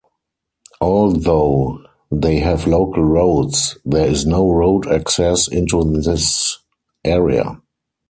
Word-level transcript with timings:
Although 0.81 1.79
they 2.09 2.39
have 2.39 2.65
local 2.65 3.03
roads, 3.03 3.77
there 3.85 4.07
is 4.09 4.25
no 4.25 4.49
road 4.49 4.87
access 4.87 5.47
into 5.47 5.83
this 6.01 6.57
area. 7.05 7.61